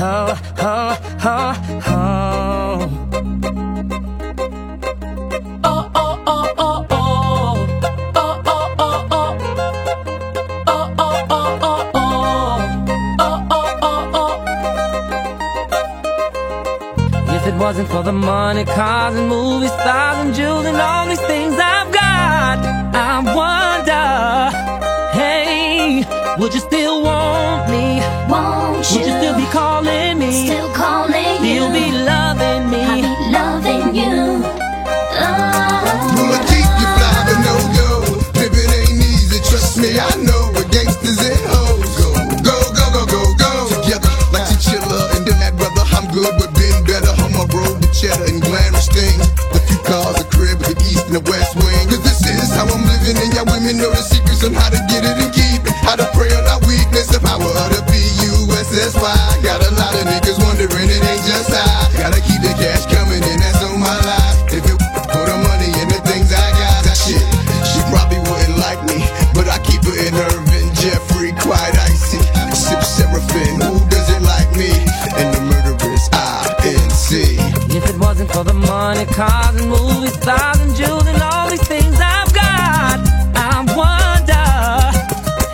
oh, 0.00 0.40
oh, 0.58 0.98
oh, 1.24 1.54
oh. 1.86 2.90
Oh, 5.66 5.90
oh, 5.94 6.22
oh, 6.26 6.54
oh, 6.58 6.86
oh. 6.90 7.66
Oh, 8.16 8.42
oh, 8.46 8.74
oh, 8.78 9.06
oh. 9.10 9.36
Oh, 10.66 10.94
oh, 10.98 11.26
oh, 11.30 11.58
oh, 11.62 11.90
oh. 11.94 12.58
Oh, 13.20 13.46
oh, 13.50 13.78
oh, 13.82 14.10
oh. 14.14 14.44
If 17.36 17.46
it 17.46 17.54
wasn't 17.54 17.88
for 17.88 18.02
the 18.02 18.12
money, 18.12 18.64
cars 18.64 19.14
and 19.16 19.28
movies, 19.28 19.72
stars 19.72 20.18
and 20.26 20.34
jewels 20.34 20.66
and 20.66 20.76
all 20.76 21.06
these 21.06 21.20
things 21.20 21.54
I've 21.58 21.92
got, 21.92 22.02
me, 39.84 40.00
I 40.00 40.08
know. 40.24 40.42
But 40.56 40.72
gangsters 40.72 41.20
and 41.20 41.44
hoes 41.52 41.92
go, 42.00 42.08
go, 42.40 42.56
go, 42.72 42.86
go, 42.96 43.02
go, 43.04 43.22
go. 43.36 43.52
Together 43.68 44.12
like 44.32 44.48
Chinchilla 44.48 45.12
and 45.16 45.22
then 45.28 45.36
that 45.44 45.54
brother, 45.60 45.84
I'm 45.92 46.08
good, 46.08 46.32
but 46.40 46.50
been 46.56 46.80
better. 46.88 47.12
On 47.20 47.30
my 47.36 47.44
road 47.52 47.76
with 47.80 47.92
cheddar 47.92 48.24
and 48.24 48.40
glamorous 48.40 48.88
things. 48.88 49.24
A 49.52 49.60
few 49.60 49.80
cars, 49.84 50.16
a 50.20 50.26
crib, 50.32 50.58
the 50.64 50.72
east 50.88 51.12
and 51.12 51.16
the 51.20 51.24
west 51.28 51.56
wing. 51.60 51.84
Cause 51.92 52.02
this 52.02 52.24
is 52.24 52.52
how 52.56 52.64
I'm 52.64 52.84
living, 52.88 53.16
and 53.20 53.30
y'all 53.36 53.48
women 53.48 53.76
know 53.76 53.92
the 53.92 54.00
secrets 54.00 54.44
on 54.44 54.56
how 54.56 54.72
to 54.72 54.80
get 54.88 55.04
it 55.04 55.16
and 55.20 55.32
keep 55.32 55.60
it. 55.68 55.74
How 55.84 55.96
to 55.96 56.06
prey 56.16 56.32
on 56.32 56.44
our 56.48 56.60
weakness, 56.64 57.12
the 57.12 57.20
power 57.20 57.44
of 57.44 57.68
the 57.72 57.82
B-U-S-S-Y. 57.92 59.23
Money, 78.84 79.06
cars 79.06 79.56
and 79.56 79.70
movies, 79.70 80.12
stars 80.12 80.60
and 80.60 80.76
jewels 80.76 81.06
and 81.06 81.22
all 81.22 81.48
these 81.48 81.66
things 81.66 81.96
I've 81.98 82.30
got, 82.34 83.00
I 83.34 83.64
wonder, 83.80 84.46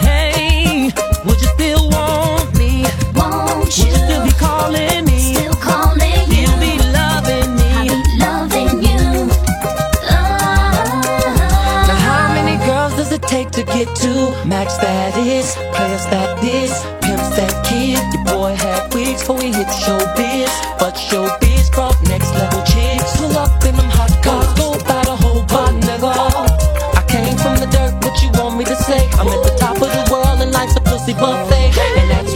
hey, 0.05 0.91
would 1.25 1.41
you 1.41 1.51
still 1.55 1.85
want 1.91 2.51
me? 2.59 2.73
Won't 3.15 3.59
Would 3.61 3.79
you 3.79 3.87
you? 3.87 4.03
still 4.03 4.25
be 4.27 4.35
calling 4.47 5.05
me? 5.05 5.19
Still 5.35 5.55
calling 5.69 6.27
you. 6.35 6.47
Still 6.49 6.59
be 6.65 6.73
loving 6.99 7.51
me. 7.61 7.69
I 7.79 7.83
me? 7.87 7.95
be 7.95 8.11
loving 8.27 8.73
you. 8.89 9.03
Oh. 10.11 10.27
Now 11.87 11.99
how 12.07 12.25
uh-huh. 12.27 12.35
many 12.35 12.57
girls 12.67 12.93
does 12.99 13.13
it 13.13 13.23
take 13.35 13.51
to 13.53 13.63
get 13.63 13.89
to 14.03 14.13
max 14.45 14.77
that 14.79 15.17
is, 15.17 15.55
players 15.77 16.05
that 16.11 16.43
is, 16.43 16.75
pimps 17.03 17.31
that 17.39 17.55
kid? 17.65 18.03
Your 18.13 18.25
boy 18.25 18.53
had 18.57 18.93
wigs 18.93 19.21
before 19.21 19.41
he 19.41 19.53
hit 19.53 19.71
showbiz, 19.83 20.51
but 20.81 20.95
showbiz 20.95 21.71
brought 21.71 21.97
next 22.09 22.35
level 22.35 22.50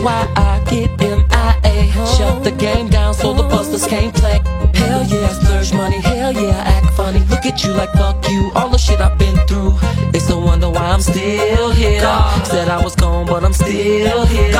why 0.04 0.30
I 0.36 0.62
get 0.70 0.90
MIA. 1.00 1.90
Shut 2.16 2.44
the 2.44 2.52
game 2.52 2.88
down 2.88 3.14
so 3.14 3.32
the 3.32 3.42
busters 3.44 3.86
can't 3.86 4.14
play. 4.14 4.38
Hell 4.74 5.02
yeah, 5.04 5.28
splurge 5.28 5.72
money. 5.72 6.00
Hell 6.00 6.32
yeah, 6.32 6.74
act 6.76 6.94
funny. 6.94 7.20
Look 7.30 7.46
at 7.46 7.64
you 7.64 7.72
like 7.72 7.92
fuck 7.92 8.28
you. 8.28 8.52
All 8.54 8.68
the 8.68 8.78
shit 8.78 9.00
I've 9.00 9.18
been 9.18 9.38
through. 9.48 9.72
It's 10.12 10.28
no 10.28 10.38
wonder 10.38 10.68
why 10.68 10.90
I'm 10.94 11.00
still 11.00 11.70
here. 11.70 12.00
Said 12.44 12.68
I 12.68 12.80
was 12.84 12.94
gone, 12.94 13.26
but 13.26 13.42
I'm 13.44 13.54
still 13.54 14.26
here. 14.26 14.54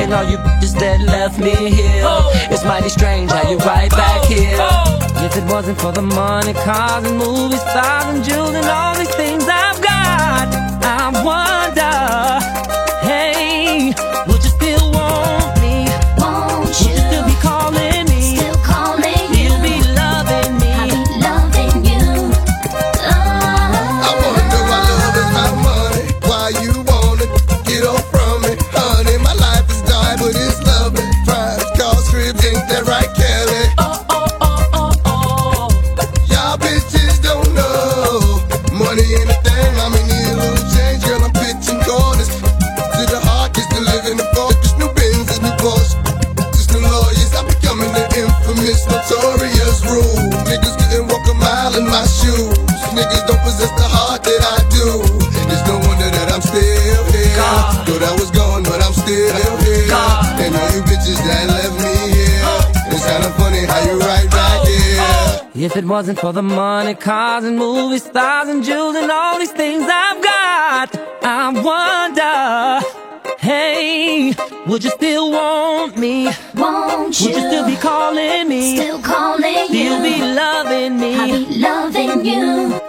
And 0.00 0.12
all 0.12 0.24
you 0.30 0.36
bitches 0.36 0.78
that 0.78 1.00
left 1.00 1.38
me 1.38 1.54
here. 1.54 2.02
Oh. 2.04 2.30
It's 2.50 2.64
mighty 2.64 2.90
strange 2.90 3.30
how 3.30 3.50
you 3.50 3.56
right 3.58 3.90
back 3.90 4.20
oh. 4.24 4.28
here. 4.28 4.56
Oh. 4.60 5.24
If 5.24 5.36
it 5.36 5.44
wasn't 5.44 5.80
for 5.80 5.92
the 5.92 6.02
money, 6.02 6.52
cars 6.52 7.04
and 7.04 7.18
movies, 7.18 7.60
stars 7.60 8.14
and 8.14 8.24
jewels 8.24 8.49
God. 59.90 60.40
And 60.44 60.54
all 60.60 60.70
you 60.76 60.82
bitches 60.90 61.20
that 61.28 61.44
left 61.54 61.76
me 61.84 61.94
here. 62.16 62.92
It's 62.94 63.06
kinda 63.10 63.30
funny 63.40 63.62
how 63.70 63.80
you 63.88 63.98
right 64.10 64.30
back 64.30 64.58
here. 64.66 65.66
If 65.66 65.76
it 65.76 65.84
wasn't 65.84 66.18
for 66.18 66.32
the 66.32 66.42
money, 66.42 66.94
cars 66.94 67.44
and 67.44 67.58
movies, 67.58 68.04
stars 68.04 68.48
and 68.48 68.64
jewels 68.64 68.96
and 68.96 69.10
all 69.10 69.38
these 69.38 69.52
things 69.52 69.84
I've 69.86 70.22
got, 70.22 70.88
I 71.22 71.50
wonder, 71.70 72.86
hey, 73.38 74.32
would 74.66 74.82
you 74.84 74.90
still 74.90 75.30
want 75.32 75.98
me? 75.98 76.30
Won't 76.54 77.20
you? 77.20 77.26
Would 77.26 77.36
you 77.36 77.48
still 77.50 77.66
be 77.66 77.76
calling 77.76 78.48
me? 78.48 78.76
Still 78.76 79.02
calling 79.02 79.66
you. 79.70 79.86
Still 79.86 80.02
be 80.02 80.16
loving 80.42 81.00
me? 81.00 81.14
I 81.16 81.26
me? 81.26 81.44
be 81.44 81.58
loving 81.58 82.24
you. 82.24 82.79